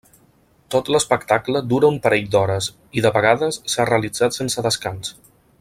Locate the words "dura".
1.75-1.91